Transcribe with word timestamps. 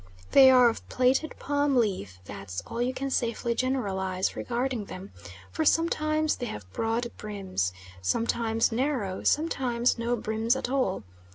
They 0.31 0.49
are 0.49 0.67
of 0.67 0.89
plaited 0.89 1.37
palm 1.37 1.75
leaf 1.75 2.17
that's 2.25 2.63
all 2.65 2.81
you 2.81 2.91
can 2.91 3.11
safely 3.11 3.53
generalise 3.53 4.35
regarding 4.35 4.85
them 4.85 5.11
for 5.51 5.63
sometimes 5.63 6.37
they 6.37 6.47
have 6.47 6.67
broad 6.73 7.11
brims, 7.17 7.71
sometimes 8.01 8.71
narrow, 8.71 9.21
sometimes 9.21 9.99
no 9.99 10.15
brims 10.15 10.55
at 10.55 10.71
all. 10.71 11.03